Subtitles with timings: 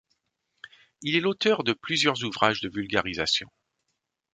[1.03, 3.51] Il est l'auteur de plusieurs ouvrages de vulgarisation.